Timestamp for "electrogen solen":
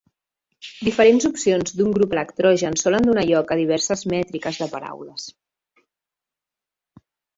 2.17-3.05